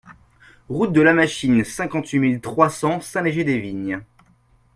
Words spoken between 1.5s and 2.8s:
cinquante-huit mille trois